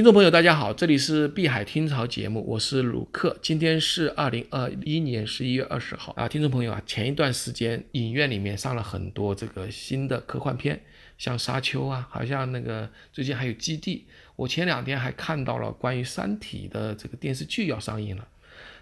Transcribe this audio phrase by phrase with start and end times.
[0.00, 3.36] 听众朋友，大家好，这里是碧海听潮节目，我是鲁克。
[3.42, 10.80] 今天是二零二一年十一月二十号啊，听众朋友啊，前一段时间影院里面上了很多这个新的科幻片，
[11.18, 14.06] 像《沙丘》啊，好像那个最近还有《基地》。
[14.36, 18.26] 我前两天还看到了关于《三体》的这个电视剧要上映了。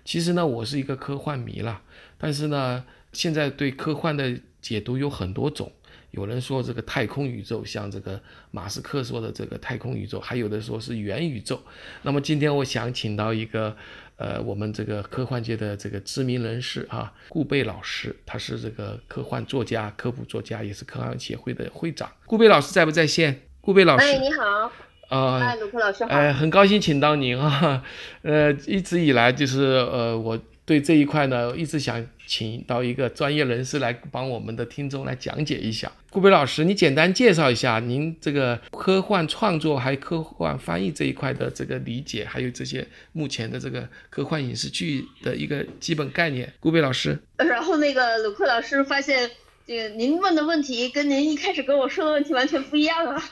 [0.05, 1.83] 其实呢，我是一个科幻迷了，
[2.17, 5.73] 但是呢，现在对科幻的解读有很多种。
[6.11, 8.21] 有人说这个太空宇宙像这个
[8.51, 11.61] 马斯克说的这个太空宇宙，还有的说是元宇宙。
[12.03, 13.77] 那么今天我想请到一个，
[14.17, 22.11] 呃，我们这个科幻界的这个知名人士啊，顾贝老师，他是这个科幻作家、科普作家，也是科幻协会的会长。
[22.25, 23.43] 顾贝老师在不在线？
[23.61, 24.73] 顾贝老师，哎，你好。
[25.09, 26.11] 啊，哎，卢克老师好。
[26.11, 27.85] 哎，很高兴请到您啊。
[28.23, 30.39] 呃，一直以来就是呃我。
[30.69, 35.91] 对这一块呢，一直想请到一个专业人士来帮我们的听众来讲解一下。
[36.11, 46.53] 顾北老师，你简单介绍一下您这个科幻创作还有科幻翻译这一块的这个理解，还有这些目前的这个科幻影视剧的一个基本概念。
[46.61, 49.31] 顾北老师，然后那个鲁克老师发现。
[49.67, 53.23] 这个您问的问题跟您一开始跟我说的问题完全不一样啊！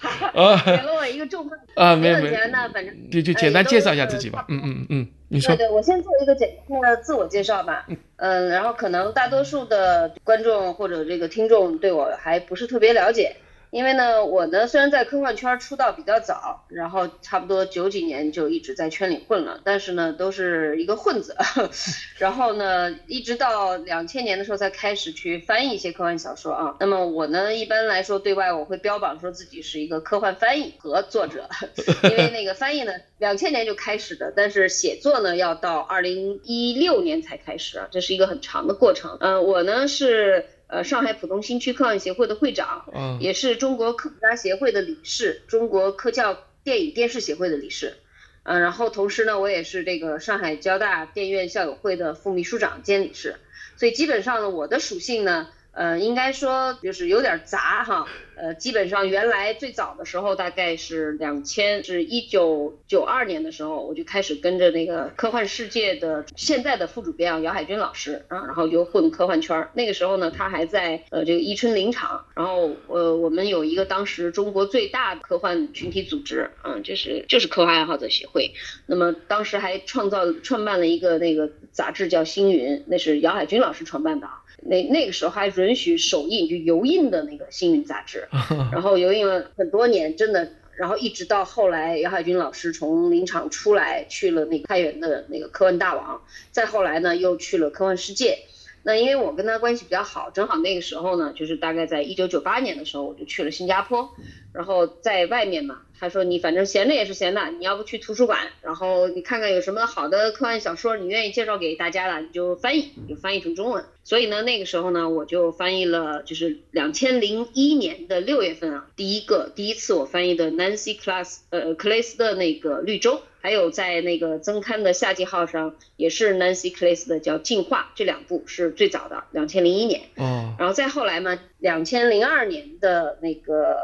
[0.66, 4.44] 给了我一个重磅啊，没有没有，那反正就就简单介绍一下自己吧。
[4.50, 5.54] 嗯嗯嗯，你说。
[5.56, 7.86] 对对，我先做一个简单的自我介绍吧。
[8.16, 13.36] 嗯，然后可能大多数的观众或者这个听众对我还不是特别了解。
[13.76, 21.36] 因为呢，我呢虽然在科幻圈出道比较早，然后差不多九几年就一直在圈里混了，但是呢都是一个混子，
[22.16, 26.74] 然后呢一直到两千年的时候才开始去翻译一些科幻小说啊。
[26.80, 31.46] 那么我呢一般来说对外我会标榜说自己是一个科幻翻译和作者，
[32.04, 39.18] 因为那个翻译呢两千年就开始的，但是写作呢要到二零一六年才开始啊，这是一个很长的过程。
[39.20, 40.46] 嗯，我呢是。
[40.68, 47.96] 呃，上海浦东新区科幻协会的会长，嗯，也是中国科普家协会的理事，中国科教电影电视协会的理事，
[48.42, 53.36] 嗯，然后同时呢，我也是这个上海交大电院校友会的副秘书长兼理事，
[53.76, 55.48] 所以基本上呢，我的属性呢。
[55.76, 69.70] 呃，应该说就是有点杂哈，呃，基本上原来最早的时候大概是两千是一九九二年的时候，我就开始跟着那个科幻世界的现在的副主编啊姚海军老师啊，然后就混科幻圈儿。
[69.74, 78.54] 那个时候呢，他还在呃这个伊春林场，然后呃我们有一个当时中国最大的科幻群体组织，嗯，就是就是科幻爱好者协会。
[78.86, 84.42] 那么当时还创造创办了一个那个杂志叫星云，那是姚海军老师创办的啊。
[84.68, 88.28] 那那个时候还允许手印，就油印的那个《幸运》杂志，
[88.72, 98.38] 然后油印了很多年，真的，然后一直到后来姚海军老师从林场出来，去了那个太原的那个科幻大王，再后来呢又去了科幻世界。
[98.82, 104.08] 那因为我跟他关系比较好，正好那个时候呢，就是大概在一九九八年的时候，我就去了新加坡，
[104.56, 105.82] 然后在外面嘛。
[105.98, 113.82] 他说你反正闲着也是闲的，你要不去图书馆，然后你看看有什么好的科幻小说，你愿意介绍给大家了，你就翻译，就翻译成中文。
[114.04, 130.02] 所以呢，那个时候呢，我就翻译了，就是两千零一年的六月份啊，第一个第一次我翻译的 Nancy Class 呃克雷斯的那个绿洲，还有在那个增刊的夏季号上也是 Nancy Class 的叫进化，这两部是最早的，两千零一年。
[130.16, 130.54] 哦。
[130.58, 133.78] 然后再后来嘛，两千零二年的那个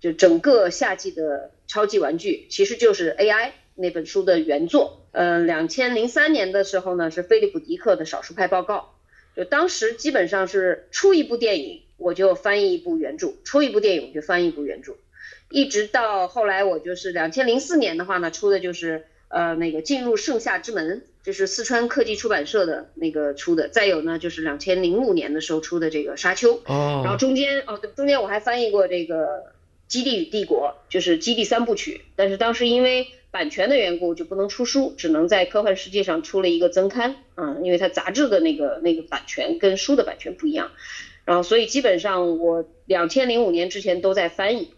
[0.00, 1.50] 就整个夏季的。
[1.68, 5.04] 超级玩具其实就是 AI 那本书的原作。
[5.10, 8.94] 呃，两千零三年的时候呢，是菲利普迪克的少数派报告。
[9.36, 14.94] 就当时基本上是出一部电影，我就翻译一部原著；出一部电影，我就翻译一部原著。
[15.50, 23.68] 一直到后来，我就是两千零四年的话呢，出的就是呃那个进入盛夏之门，就是四川科技出版社的那个出的。
[23.68, 26.62] 再有呢，就是两千零五年的时候出的这个沙丘。
[26.66, 27.02] 哦。
[27.02, 29.16] 然后中间哦，对，中间我还翻译过这个。
[29.88, 40.70] 《基地与帝国》就是《基地》三部曲，但是当时因为版权的缘故就不能出书，只能在科幻世界上出了一个增刊，嗯，因为它杂志的那个那个版权跟书的版权不一样，
[41.24, 44.70] 然后所以基本上我两千零五年之前都在翻译，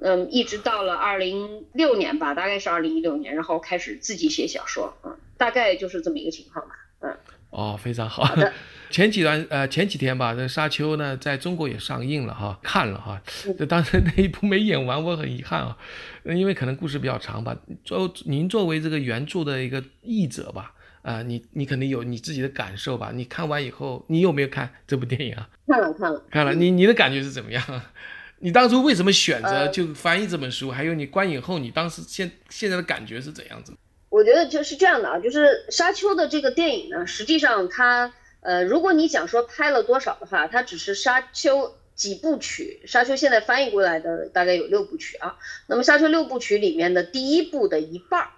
[0.00, 7.16] 嗯，一直到了二零六年吧，大概是二零一六年，然后开始自己写小说，嗯，大概就是这么一个情况吧，嗯。
[7.50, 8.24] 哦，非常好。
[8.90, 13.20] 前几段呃前几天吧，这《沙丘》呢在中国也上映了哈，看了哈。
[13.58, 15.76] 这当时那一部没演完，我很遗憾啊，
[16.24, 17.56] 因为可能故事比较长吧。
[17.84, 23.10] 作您作为这个原著的一个译者吧，啊，你你肯定有你自己的感受吧？
[23.14, 25.48] 你看完以后，你有没有看这部电影啊？
[25.66, 26.54] 看了看了看了。
[26.54, 27.62] 你你的感觉是怎么样？
[28.40, 30.70] 你当初为什么选择就翻译这本书？
[30.70, 33.72] 还有你观影后，你当时现现在的感觉是怎样子？
[34.10, 45.36] 我觉得就是这样的啊，就是沙丘的这个电影呢，实际上它，呃，如果你讲说拍了多少的话，它只是沙丘几部曲，《沙丘》现在翻译过来的大概有六部曲啊。
[45.66, 48.28] 那么《沙丘》六部曲里面的第一部的一半儿，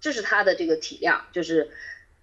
[0.00, 1.70] 这是它的这个体量，就是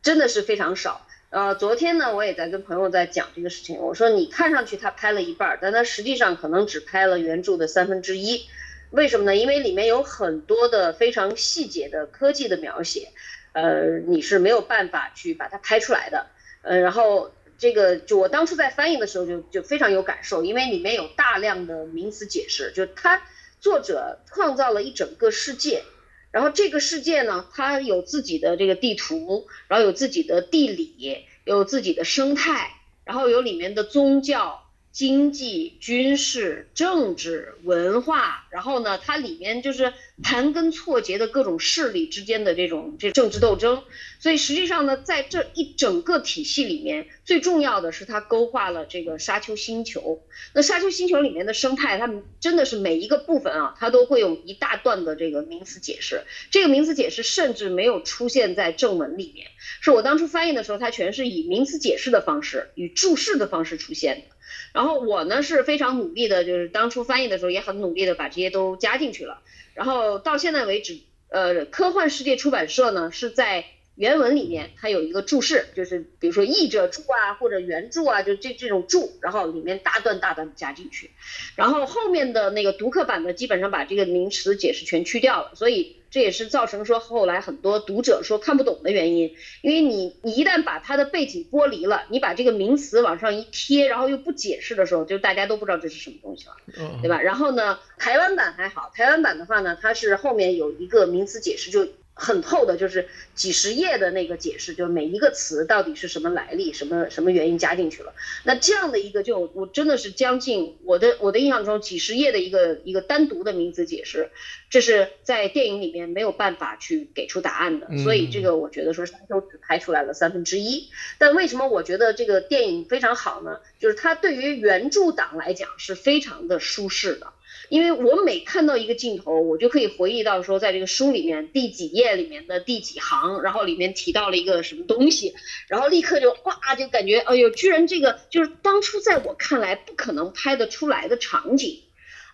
[0.04, 1.08] 真的是非常少。
[1.32, 8.46] 呃，昨天呢，我也在跟朋友在讲这个事情，我说你看上去他拍了一半儿，但他实际上可能只拍了原著的三分之一。
[8.92, 9.36] 为什么呢？
[9.36, 13.10] 因为里面有很多的非常细节的科技的描写，
[13.52, 16.28] 呃，你是没有办法去把它拍出来的。
[16.66, 17.32] 嗯，然后。
[17.58, 23.22] 这个就我当初在翻译的时候就就非常有感受，因为里面有大量的名词解释，就他
[23.62, 25.84] 作者创造了一整个世界，
[26.32, 32.74] 然后这个世界呢，它有自己的这个地图，然后有自己的地理，有自己的生态，
[33.06, 34.65] 然后有里面的宗教。
[34.96, 39.92] 经济、军事、政治、文化，然后呢，它里面就是
[40.24, 43.84] 盘根错节的各种势力之间的这种这政治斗争。
[44.22, 50.24] 所以实际上呢，在这一整个体系里面，最重要的是它勾画了这个沙丘星球。
[50.54, 52.10] 那沙丘星球里面的生态，它
[52.40, 56.24] 真的是每一个部分啊，它都会有一大段的这个名词解释。
[56.50, 59.48] 这个名词解释甚至没有出现在正文里面，
[59.82, 64.35] 是我当初翻译的时候，它全是以名词解释的方式与注释的方式出现的。
[64.76, 69.40] 然后我呢是非常努力的，就是当初翻译的时候也很努力的把这些都加进去了。
[69.74, 71.00] 然后到现在为止，
[71.30, 73.64] 呃，科幻世界出版社呢是在
[73.96, 81.12] 原文里面它有一个注释，就是比如说译者注啊或者原著啊，就这这种注，然后里面大段大段加进去。
[81.56, 85.98] 然后后面的那个读客版的基本上把这个名词解释全去掉了，所以。
[86.12, 96.56] 这也是造成说后来很多读者说看不懂的原因，因为你你一旦把它的背景剥离了，你把这个名词往上一贴，然后又不解释的时候，就大家都不知道这是什么东西了，
[97.02, 97.22] 对吧？
[97.22, 101.86] 然后呢，台湾版还好，台湾版的话呢，它是后面有一个名词解释就。
[102.18, 108.14] 很厚的，就是几十页的那个解释，就每一个词到底是什么来历，什么什么原因加进去了。
[108.46, 114.30] 那这样的一个，就我真的是将近我的我的印象中几十页的一个一个单独的名词解释，
[114.70, 117.98] 这是在电影里面没有办法去给出答案的。
[118.02, 120.90] 所以这个我觉得说沙丘只拍出来了三分之一。
[121.18, 123.60] 但为什么我觉得这个电影非常好呢？
[123.78, 127.28] 就是它对于原著党来讲是非常的舒适的。
[127.70, 135.34] 因为我每看到一个镜头，我就可以回忆到说，在这个书里面第几页里面的第几行，然后里面提到了一个什么东西，
[135.68, 141.82] 然后立刻就哇，就感觉哎呦，居然这个就是当初在我看来不可能拍得出来的场景，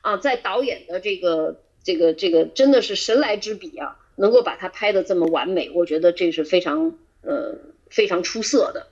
[0.01, 7.57] 啊，在导演的这个这个这个真的是神来之笔啊，能够把它拍得这么完美，我觉得这是非常呃
[7.89, 8.87] 非常出色的。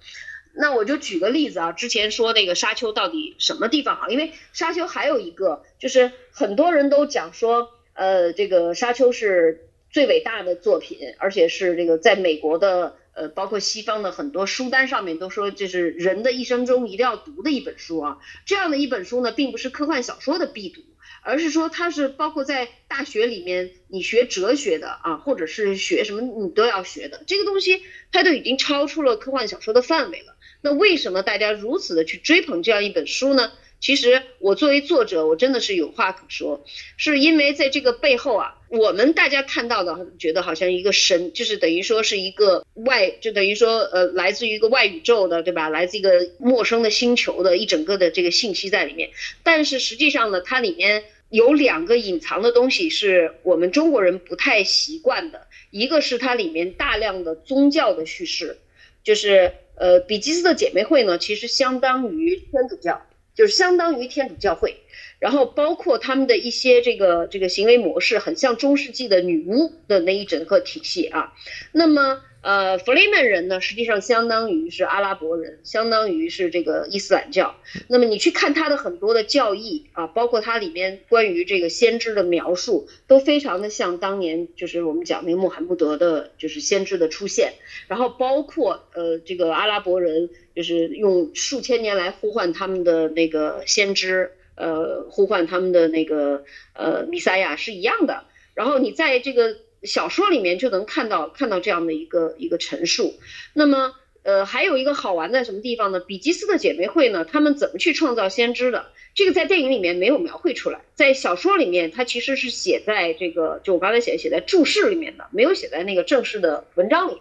[0.62, 4.10] 那我就举个例子啊，之前说那个沙丘到底什么地方好？
[4.10, 18.18] 因为沙丘还有一个，就是很多人都讲说，呃，这个沙丘是最伟大的作品，而且是这个在美国的，呃，包括西方的很多书单上面都说这是人的一生中一定要读的一本书啊。
[18.46, 20.82] 这样的一本书呢，并不是科幻小说的必读，
[21.24, 27.82] 而是说它是包括在大学里面你学哲学的啊，或者是学什么你都要学的这个东西，
[28.12, 30.36] 它都已经超出了科幻小说的范围了。
[30.62, 33.52] 那为什么大家如此的去追捧这样一本书呢？
[33.82, 36.66] 其实我作为作者，我真的是有话可说，
[36.98, 45.70] 是因为在这个背后啊，我们大家看到的，觉得好像一个神，就是等于说是一个外，就等于说呃，来自于一个外宇宙的，对吧？
[45.70, 49.12] 来自一个陌生的星球的一整个的这个信息在里面。
[49.44, 58.58] 但是实际上呢，它里面有两个隐藏的东西，是我们中国人不太习惯的，一个是它里面大量的宗教的叙事，
[59.06, 59.54] 就是。
[59.80, 63.02] 呃，比基斯的姐妹会呢，其实相当于天主教，
[63.34, 64.76] 就是相当于天主教会，
[65.18, 71.34] 然后包括他们的一些这个这个行为模式，很像中世纪的女巫的那一整个体系啊，
[71.72, 72.22] 那么。
[72.42, 77.56] 呃，弗雷曼人呢，实际上相当于是阿拉伯人，相当于是这个伊斯兰教。
[77.90, 87.56] 那么你去看他的很多的教义啊，包括它里面关于这个先知的描述，都非常的像当年就是我们讲那个穆罕默德的，就是先知的出现。
[87.90, 98.24] 然后包括呃这个阿拉伯人，就是用数千年来呼唤他们的那个先知，呃呼唤他们的那个呃弥赛亚是一样的。
[98.54, 99.58] 然后你在这个。
[99.84, 103.16] 小说里面就能看到看到这样的一个一个陈述，
[103.54, 103.94] 那么
[104.24, 106.00] 呃还有一个好玩在什么地方呢？
[106.00, 108.88] 比基斯的姐妹会呢，他们怎么去创造先知的？
[109.16, 117.18] 这个在电影里面没有描绘出来，在小说里面它其实是写在这个就我刚才写写在注释里面的，没有写在那个正式的文章里。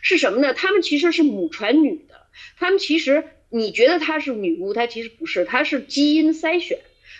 [0.00, 0.54] 是什么呢？
[0.54, 2.14] 他们其实是母传女的，
[2.56, 6.78] 他们其实你觉得她是女巫，她其实不是，她是基因筛选。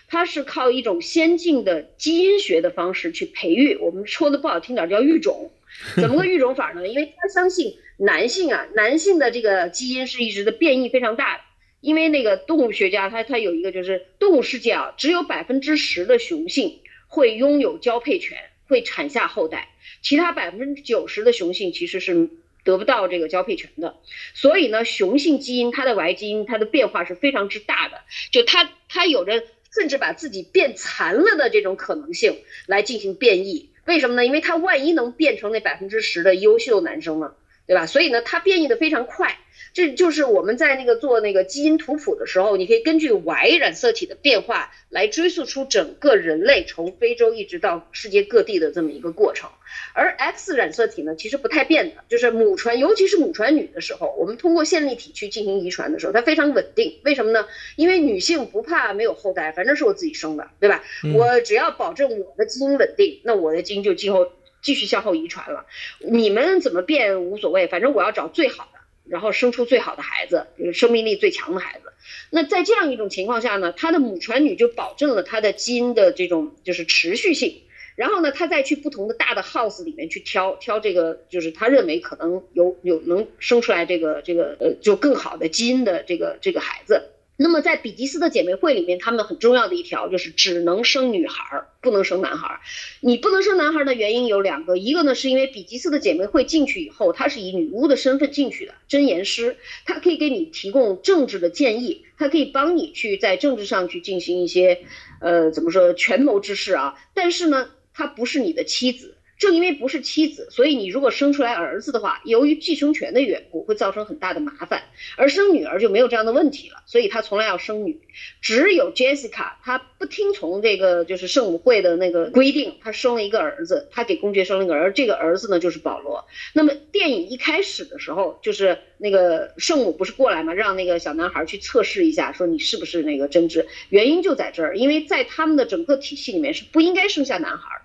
[0.09, 5.51] 它是靠一种先进的基因学的方式去培育，我们说的不好听点叫育种，
[5.97, 6.89] 怎么个育种法呢？
[6.89, 11.43] 因为他相信男性啊，男性的这个基因是一直的变异非常大的，
[11.81, 19.69] 因为那个动物学家他他有一个就是动物世界啊，只有百分之十的雄性会拥有交配权，会产下后代，
[20.01, 22.31] 其他百分之九十的雄性其实是
[22.65, 23.97] 得不到这个交配权的。
[24.33, 28.01] 所以呢，雄性基因它的 Y 基因它的变化是非常之大的，
[28.31, 33.71] 就它它有着甚至把自己变残了的这种可能性来进行变异。
[33.85, 34.27] 为什么呢？
[34.27, 37.35] 因为他万一能变成那百分之十的优秀男生呢，
[37.69, 37.87] 对吧？
[37.87, 39.39] 所以呢，它变异的非常快。
[39.75, 49.51] 这就是我们在那个做那个基因图谱的时候，你可以根据 Y 染色体的变化来追溯出整个人类从非洲一直到世界各地的这么一个过程。
[49.93, 56.99] 而 X 染色体呢，其实不太变的，就是母传，尤其是母传女的时候，我们通过线粒体去进行遗传的时候，它非常稳定。
[57.05, 57.47] 为什么呢？
[57.77, 60.83] 因为女性不怕没有后代，反正是我自己生的，对吧？
[61.15, 64.33] 我只要保证我的基因稳定，那我的基因就今后
[64.63, 65.67] 继续向后遗传了。
[66.01, 68.79] 你们怎么变无所谓，反正我要找最好的。
[69.11, 71.95] 然后生出最好的孩子，生命力最强的孩子。
[72.29, 77.63] 那在这样一种情况下呢，他的母传女就保证了他的基因的这种就是持续性。
[77.97, 87.09] 然后呢，他再去不同的大的 house 里面去挑挑这个，就是他认为可能有有能生出来这个这个呃就更好的基因的这个这个孩子。
[87.41, 92.59] 那么在比吉斯的姐妹会里面，他们很重要的一条就是只能生女孩，不能生男孩。
[93.01, 104.81] 你不能生男孩的原因有两个，一个呢是因为比吉斯的姐妹会进去以后，她是以女巫的身份进去的，真言师，她可以给你提供政治的建议，她可以帮你去在政治上去进行一些，
[105.21, 106.97] 呃，怎么说权谋之事啊。
[107.15, 109.15] 但是呢，她不是你的妻子。
[109.39, 114.83] 正因为不是妻子，所以你如果生出来儿子的话，由于继承权的缘故，会造成很大的麻烦。
[115.17, 118.01] 而生女儿就没有这样的问题了，所以她从来要生女。
[118.43, 126.27] 只有 Jessica，她不听从这个就是圣母会的那个规定，她生了一个儿子，她给公爵生了一个儿，这个儿子呢就是保罗。
[126.53, 133.69] 那么电影一开始的时候，就是那个圣母不是过来嘛，让那个小男孩去测试一下，说你是不是那个真知。
[133.89, 137.83] 原因就在这儿，因为在他们的整个体系里面是不应该生下男孩。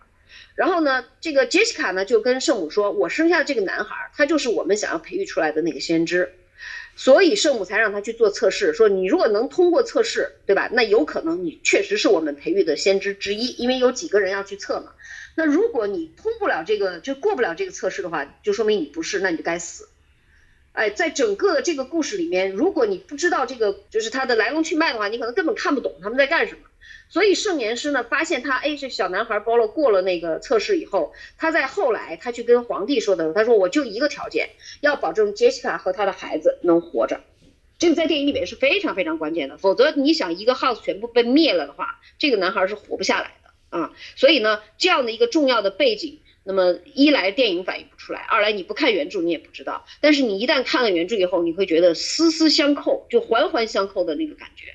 [0.55, 6.33] 然后呢，这个杰西卡呢就跟圣母说：“我生下的这个男孩，他就是我们想要培育出来的那个先知，
[6.95, 10.69] 所以圣母才让他去做测试，说你如果能通过测试，对吧？
[10.71, 14.91] 那有可能你确实是我们培育的先知之一，因为有几个人要去测嘛。
[15.35, 19.89] 那如果你通不了这个，就过不了这个测试的话，就说明你不是，那你就该死。
[20.73, 26.61] 哎，在整个的这个故事里面，如果你不知道这个就是它的来龙去脉的话，你可能根本看不懂他们在干什么。”
[27.13, 34.49] 所以圣言师呢，发现他哎，这小男孩包了过了那个测试以后，他在后来他去跟皇帝说的时候，他说我就一个条件，
[34.81, 37.21] 要保证杰西卡和他的孩子能活着，
[37.77, 43.91] 这个在电影里面是非常非常关键的，否则你想一个 house 全部被灭了的话，这个男孩是活不下来的啊。
[44.15, 54.73] 所以呢，这样的一个重要的背景，那么一来电影反映不出来，二来你不看原著你也不知道，但是你一旦看了原著以后，你会觉得丝丝相扣，就环环相扣的那个感觉。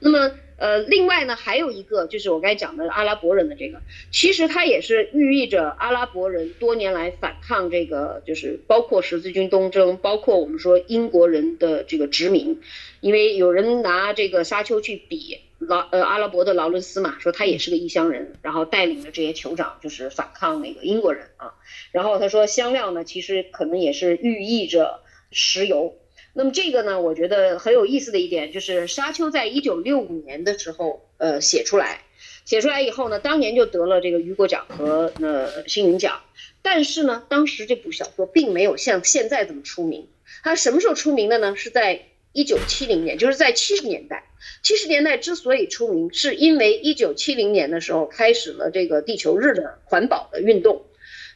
[0.00, 12.60] 那么，呃，另外呢，还有一个就是我刚才讲的阿拉伯人的这个，其实它也是寓意着阿拉伯人多年来反抗这个，就是包括十字军东征，包括我们说英国人的这个殖民，
[13.00, 21.54] 因为有人拿这个沙丘去比劳呃阿拉伯的劳伦斯嘛，说他也是个异乡人，然后带领着这些酋长就是反抗那个英国人啊，
[21.92, 25.00] 然后他说香料呢，其实可能也是寓意着
[25.30, 25.96] 石油。
[26.38, 32.02] 那么这个呢，我觉得很有意思的一点就是，沙丘在一九六五年的时候，呃，写出来，
[32.44, 36.20] 写出来以后呢，当年就得了这个雨果奖和呃星云奖。
[36.62, 40.06] 但是呢，当时这部小说并没有像现在这么出名。
[40.44, 41.56] 它什么时候出名的呢？
[41.56, 42.02] 是在
[42.32, 44.30] 一九七零年，就是在七十年代。
[44.62, 50.84] 七十年代之所以出名，是因为一九七零年的时候开始了这个地球日的环保的运动。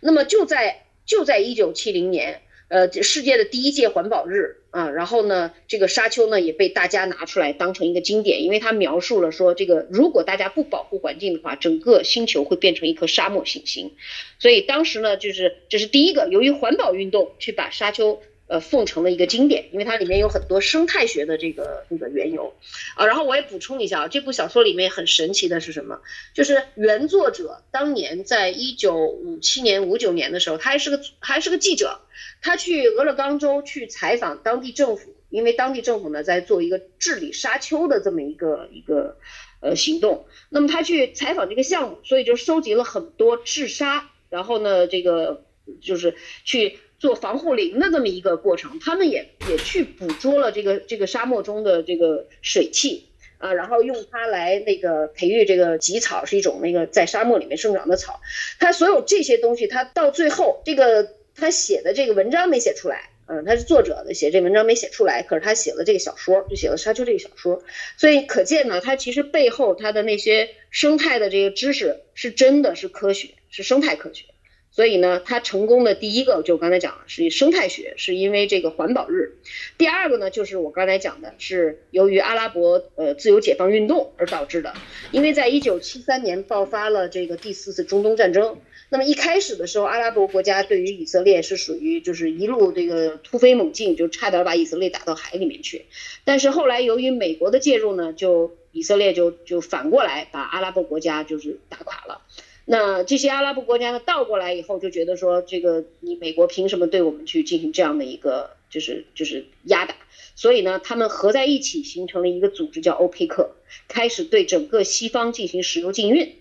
[0.00, 2.42] 那么就在就在一九七零年。
[2.72, 13.92] 呃，世界的第一届环保日啊，然后呢，这个沙丘呢也被大家拿出来当成一个经典，因为它描述了说，这个如果大家不保护环境的话，整个星球会变成一颗沙漠行星，
[14.38, 18.22] 所以当时呢，就是这是第一个，由于环保运动去把沙丘。
[18.48, 22.52] 呃，奉承的一个经典，因为它里面有很多生态学的这个那个缘由
[22.96, 23.06] 啊。
[23.06, 26.00] 然后我也补充一下啊，这部小说里面很神奇的是什么？
[26.34, 32.00] 就是原作者当年在一九五七年、五九年的时候，他还是个还是个记者，
[32.42, 39.16] 他去俄勒冈州去采访当地政府，因为当地政府呢在做一个治理沙丘的这么一个一个
[39.60, 40.26] 呃行动。
[40.50, 45.46] 那么他去采访这个项目，所以就收集了很多治沙，然后呢，这个
[45.80, 46.78] 就是去。
[47.02, 58.20] 做防护林的这么一个过程，他们也也去捕捉了这个这个沙漠中的这个水汽啊，然后用它来那个培育这个棘草，是一种那个在沙漠里面生长的草。
[58.60, 63.10] 他所有这些东西，他到最后这个他写的这个文章没写出来。
[63.26, 67.64] 嗯，他是作者的，写这文章没写出来，可是他写了这个小说，就写了《沙丘》这个小说，
[67.96, 74.26] 所以可见呢，他其实背后他的那些生态的这个知识是真的是科学，是生态科学。
[74.72, 79.32] 所以呢，它成功的第一个就刚才讲了，是生态学，是因为这个环保日；
[79.76, 84.72] 第二个呢，就是我刚才讲的，是由于阿拉伯呃自由解放运动而导致的。
[85.10, 88.56] 因为在一九七三年爆发了这个第四次中东战争，
[88.88, 95.84] 那么一开始的时候，阿拉伯国家对于以色列是属于就是一路这个突飞猛进，就差点把以色列打到海里面去。
[96.24, 102.22] 但是后来由于美国的介入呢，就以色列就就反过来把阿拉伯国家就是打垮了。
[102.64, 109.96] 那这些阿拉伯国家呢，倒过来以后就觉得说，这个你美国凭什么对我们去进行这样的一个就是就是压打？
[110.36, 113.56] 所以呢，他们合在一起形成了一个组织叫欧佩克，
[113.88, 116.36] 开始对整个西方进行石油禁运。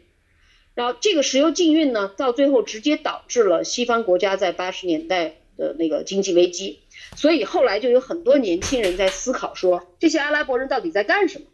[0.75, 6.79] 然后这个石油禁运呢，到最后直接导致了西方国家在八十年代的那个经济危机。
[7.15, 11.45] 所以后来就有很多年轻人在思考说，这些阿拉伯人到底在干什么？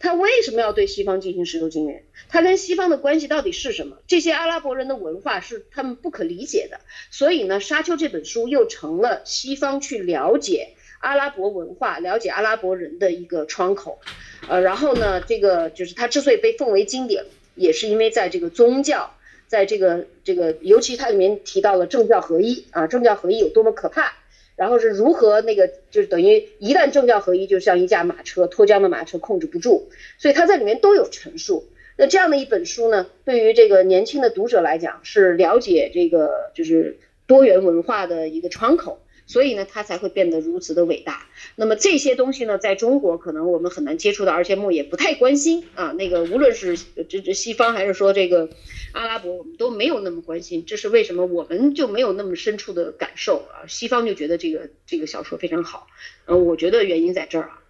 [0.00, 2.02] 他为什么要对西方进行石油禁运？
[2.28, 3.98] 他跟西方的关系到底是什么？
[4.06, 6.80] 这些阿拉伯人的文化是他们不可理解的。
[7.10, 14.00] 所以呢，《沙丘》这本书又成了西方去了解阿拉伯文化、了解阿拉伯人的一个窗口。
[14.48, 17.24] 呃，然后呢，这个就是它之所以被奉为经典，
[17.54, 19.14] 也是因为在这个宗教，
[19.46, 24.12] 在这个这个，尤其它里面提到了政教合一啊，政教合一有多么可怕。
[24.56, 31.64] 然后是如何那个，就是等于一旦政教合一，就像一架马车脱缰的马车控制不住，所以他在里面都有陈述。
[31.96, 38.98] 那这样的一本书呢，对于这个年轻的读者来讲，是了解这个就是多元文化的一个窗口。
[39.26, 41.26] 所以呢，它才会变得如此的伟大。
[41.56, 45.92] 那么这些东西呢，在中国可能我们很难接触到，而且我也不太关心啊。
[45.92, 46.76] 那个无论是
[47.08, 48.50] 这这西方还是说这个
[48.92, 50.64] 阿拉伯，我们都没有那么关心。
[50.66, 51.26] 这是为什么？
[51.26, 53.66] 我们就没有那么深处的感受啊。
[53.66, 55.86] 西方就觉得这个这个小说非常好，
[56.26, 57.60] 嗯，我觉得原因在这儿啊。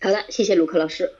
[0.00, 1.12] 好的，谢谢卢克老师。